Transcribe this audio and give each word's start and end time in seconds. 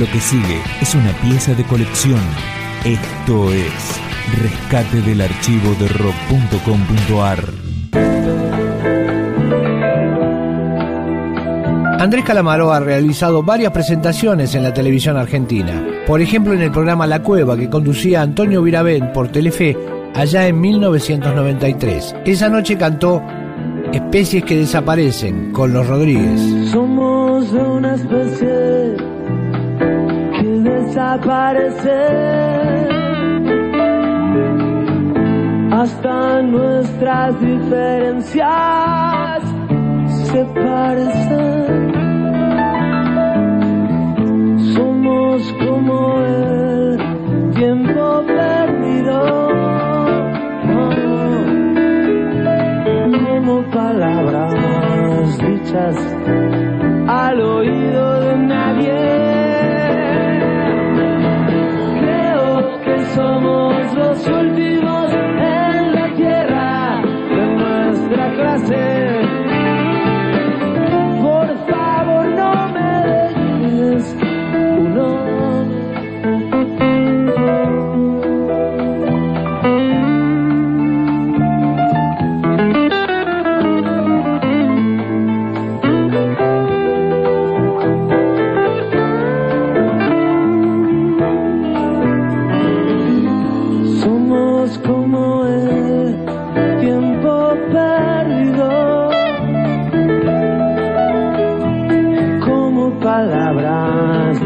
Lo 0.00 0.06
que 0.06 0.18
sigue 0.18 0.62
es 0.80 0.94
una 0.94 1.12
pieza 1.12 1.52
de 1.52 1.62
colección. 1.62 2.20
Esto 2.86 3.52
es 3.52 4.00
Rescate 4.40 5.02
del 5.02 5.20
archivo 5.20 5.74
de 5.78 5.88
rock.com.ar. 5.88 7.44
Andrés 12.00 12.24
Calamaro 12.24 12.72
ha 12.72 12.80
realizado 12.80 13.42
varias 13.42 13.72
presentaciones 13.72 14.54
en 14.54 14.62
la 14.62 14.72
televisión 14.72 15.18
argentina. 15.18 15.86
Por 16.06 16.22
ejemplo, 16.22 16.54
en 16.54 16.62
el 16.62 16.70
programa 16.70 17.06
La 17.06 17.22
Cueva 17.22 17.58
que 17.58 17.68
conducía 17.68 18.22
Antonio 18.22 18.62
Viravent 18.62 19.12
por 19.12 19.28
Telefe 19.28 19.76
allá 20.14 20.46
en 20.46 20.62
1993. 20.62 22.16
Esa 22.24 22.48
noche 22.48 22.78
cantó 22.78 23.22
Especies 23.92 24.44
que 24.44 24.56
desaparecen 24.56 25.52
con 25.52 25.74
los 25.74 25.86
Rodríguez. 25.86 26.70
Somos 26.70 27.52
de 27.52 27.58
una 27.58 27.94
especie 27.96 29.09
que 30.90 30.96
desaparece. 30.96 32.00
Hasta 35.72 36.42
nuestras 36.42 37.40
diferencias 37.40 38.48
se 40.30 40.44
parecen. 40.44 41.92
Somos 44.74 45.54
como 45.64 46.18
el 46.24 46.98
tiempo 47.54 48.22
perdido. 48.26 49.18
Como 53.24 53.62
palabras 53.70 55.38
dichas 55.38 55.96
al 57.08 57.40
oído 57.40 58.20
de 58.20 58.36
nadie. 58.38 59.19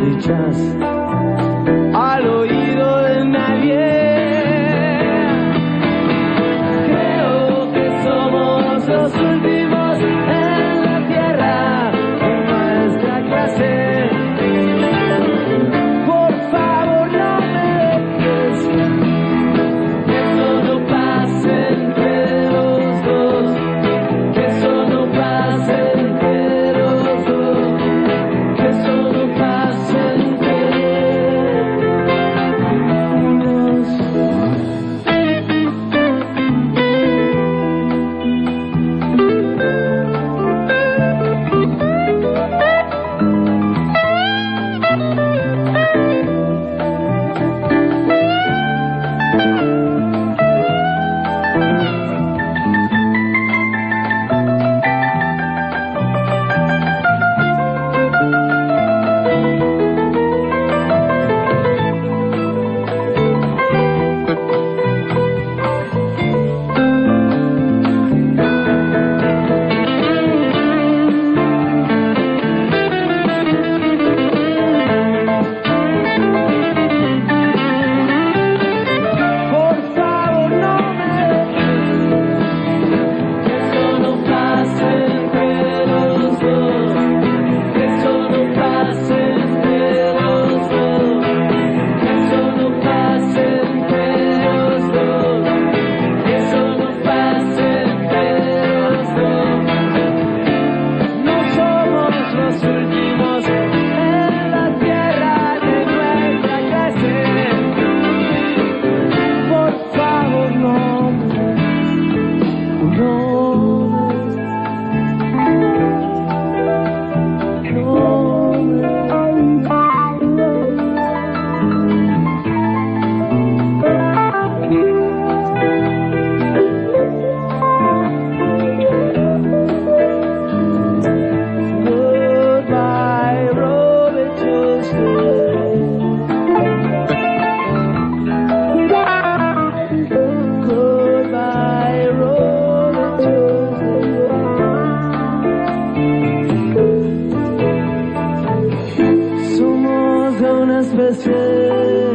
Palabras 0.05 0.17
dichas 0.17 1.34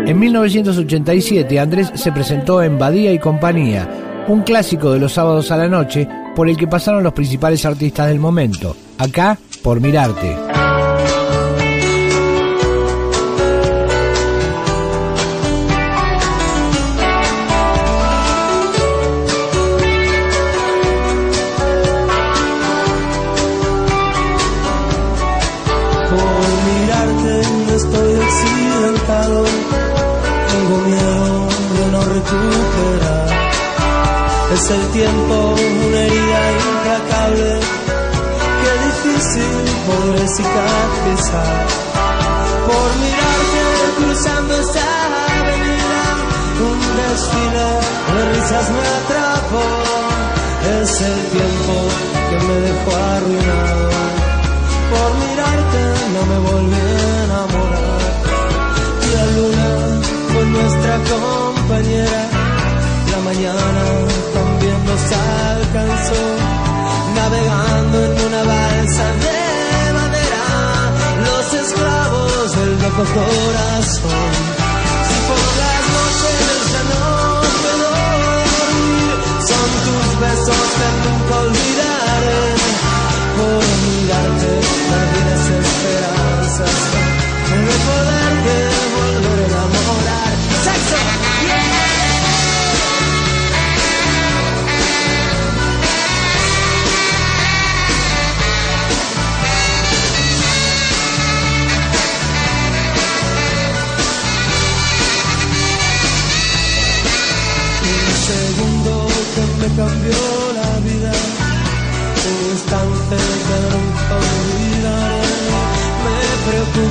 En 0.09 0.17
1987 0.17 1.59
Andrés 1.59 1.91
se 1.94 2.11
presentó 2.11 2.63
en 2.63 2.79
Badía 2.79 3.13
y 3.13 3.19
Compañía, 3.19 4.25
un 4.27 4.41
clásico 4.41 4.91
de 4.91 4.97
los 4.97 5.13
sábados 5.13 5.51
a 5.51 5.57
la 5.57 5.67
noche 5.67 6.09
por 6.35 6.50
el 6.50 6.57
que 6.57 6.65
pasaron 6.65 7.03
los 7.03 7.13
principales 7.13 7.63
artistas 7.63 8.07
del 8.07 8.19
momento. 8.19 8.75
Acá, 8.97 9.38
por 9.61 9.79
mirarte. 9.79 10.35
Por 26.09 26.50
mirarte 26.65 27.41
estoy 27.75 28.13
accidentado, 28.15 29.45
recupera. 32.13 33.13
Es 34.53 34.71
el 34.71 34.88
tiempo 34.89 35.56
una 35.88 36.00
herida 36.06 36.41
implacable 36.67 37.59
que 38.61 38.71
difícil 38.88 39.53
podré 39.88 40.27
cicatrizar. 40.27 41.67
Por 42.67 42.89
mirarte 43.01 43.61
cruzando 43.97 44.53
esta 44.57 44.88
corazón. 73.05 74.31
Si 75.07 75.15
por 75.27 75.43
las 75.61 75.83
noches 75.95 76.71
ya 76.73 76.83
no 76.83 77.41
puedo 77.61 77.87
dormir, 78.57 79.11
son 79.47 79.69
tus 79.85 80.07
besos 80.19 80.67
que 80.77 80.87
nunca 81.09 81.35
olvidaré. 81.39 81.98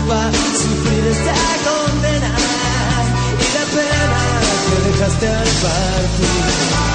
Preocupa 0.08 0.30
sufrir 0.54 1.06
esta 1.06 1.34
condena 1.70 2.32
y 3.38 3.54
la 3.54 3.64
pena 3.74 4.40
que 4.68 4.90
dejaste 4.90 5.28
al 5.28 5.48
partir. 5.62 6.87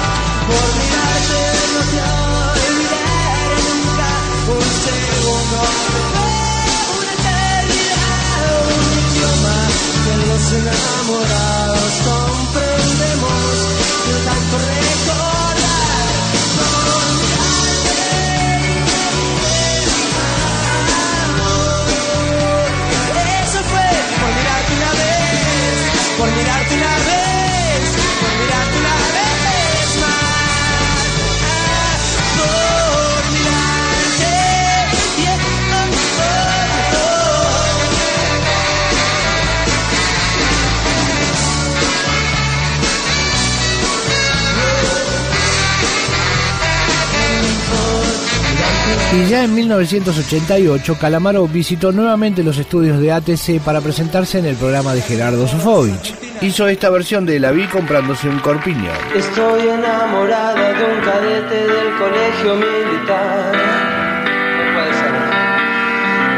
Y 49.14 49.28
ya 49.28 49.44
en 49.44 49.54
1988, 49.54 50.98
Calamaro 51.00 51.46
visitó 51.46 51.92
nuevamente 51.92 52.42
los 52.42 52.58
estudios 52.58 52.98
de 52.98 53.12
ATC 53.12 53.60
para 53.64 53.80
presentarse 53.80 54.40
en 54.40 54.46
el 54.46 54.56
programa 54.56 54.92
de 54.92 55.02
Gerardo 55.02 55.46
Sofovich. 55.46 56.12
Hizo 56.40 56.66
esta 56.66 56.90
versión 56.90 57.24
de 57.24 57.38
La 57.38 57.52
vi 57.52 57.68
comprándose 57.68 58.28
un 58.28 58.40
corpiño. 58.40 58.90
Estoy 59.14 59.68
enamorada 59.68 60.72
de 60.72 60.84
un 60.84 61.00
cadete 61.00 61.54
del 61.54 61.96
colegio 61.96 62.56
militar. 62.56 63.54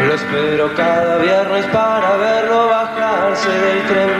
Lo 0.06 0.14
espero 0.14 0.74
cada 0.74 1.16
viernes 1.16 1.64
para 1.72 2.16
verlo 2.18 2.68
bajarse 2.68 3.48
del 3.48 3.86
tren. 3.86 4.10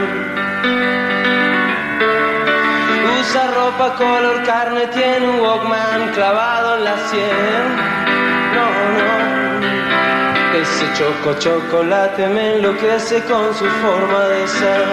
Usa 3.21 3.51
ropa 3.51 3.95
color 3.95 4.43
carne, 4.43 4.87
tiene 4.87 5.29
un 5.29 5.39
Walkman 5.41 6.11
clavado 6.13 6.77
en 6.77 6.83
la 6.83 6.97
sien. 7.07 7.56
Ese 10.61 10.91
choco 10.93 11.37
chocolate 11.37 12.27
me 12.29 12.55
enloquece 12.55 13.21
con 13.25 13.53
su 13.53 13.65
forma 13.65 14.21
de 14.33 14.47
ser. 14.47 14.87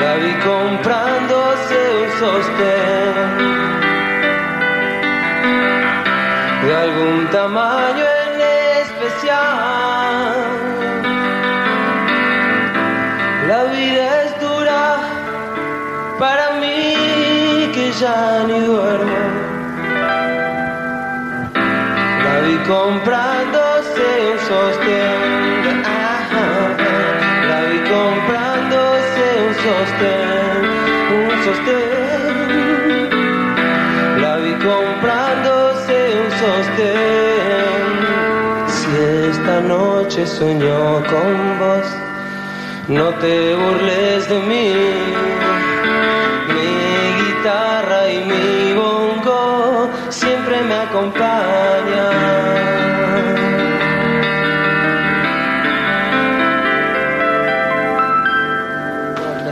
La 0.00 0.14
vi 0.14 0.32
comprándose 0.50 1.76
un 2.00 2.10
sostén 2.20 3.14
de 6.64 6.74
algún 6.74 7.26
tamaño 7.30 8.06
en 8.24 8.40
especial. 8.80 10.34
La 13.46 13.64
vida 13.64 14.22
es 14.22 14.40
dura 14.40 14.96
para 16.18 16.52
mí 16.60 17.70
que 17.74 17.92
ya 18.00 18.42
ni 18.48 18.60
duermo. 18.60 19.53
Vi 22.44 22.56
comprándose 22.58 24.06
un 24.32 24.38
sostén. 24.50 25.82
La 27.48 27.58
vi 27.70 27.78
comprándose 27.94 29.24
un 29.46 29.54
sostén. 29.64 30.60
Un 31.20 31.36
sostén. 31.46 32.34
La 34.20 34.32
vi 34.42 34.52
comprándose 34.70 35.96
un 36.22 36.30
sostén. 36.42 37.84
Si 38.76 38.90
esta 39.30 39.56
noche 39.62 40.20
soñó 40.26 41.02
con 41.10 41.58
vos, 41.60 41.88
no 42.88 43.06
te 43.22 43.54
burles 43.54 44.28
de 44.28 44.38
mí. 44.50 44.70
Mi 46.54 46.72
guitarra 47.20 48.00
y 48.10 48.18
mi 48.30 48.74
bongo 48.74 49.88
siempre 50.10 50.60
me 50.60 50.74
acompañan. 50.74 51.83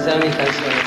Mis 0.02 0.35
canciones. 0.35 0.82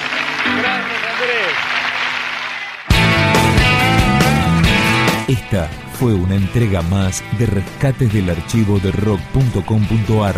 Esta 5.29 5.69
fue 5.97 6.13
una 6.13 6.35
entrega 6.35 6.81
más 6.81 7.23
de 7.39 7.45
rescates 7.45 8.11
del 8.11 8.29
archivo 8.29 8.77
de 8.79 8.91
rock.com.ar. 8.91 10.35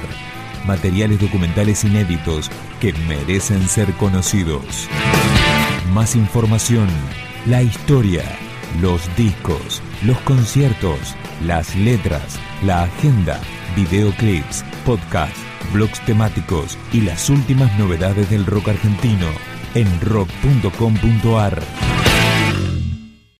Materiales 0.68 1.20
documentales 1.20 1.84
inéditos 1.86 2.52
que 2.80 2.94
merecen 3.08 3.68
ser 3.68 3.92
conocidos. 3.94 4.88
Más 5.92 6.16
información, 6.16 6.88
la 7.48 7.64
historia, 7.64 8.26
los 8.80 9.02
discos, 9.18 9.82
los 10.04 10.20
conciertos, 10.20 11.16
las 11.44 11.76
letras, 11.76 12.40
la 12.64 12.84
agenda, 12.84 13.40
videoclips, 13.76 14.64
podcasts, 14.86 15.47
blogs 15.72 16.00
temáticos 16.06 16.78
y 16.94 17.02
las 17.02 17.30
últimas 17.30 17.78
novedades 17.80 18.30
del 18.30 18.46
rock 18.46 18.70
argentino 18.70 19.28
en 19.76 19.88
rock.com.ar. 20.02 21.97